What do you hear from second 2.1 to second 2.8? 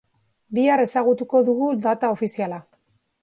ofiziala.